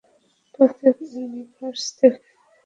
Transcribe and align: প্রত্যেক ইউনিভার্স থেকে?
প্রত্যেক 0.55 0.95
ইউনিভার্স 1.11 1.83
থেকে? 1.97 2.21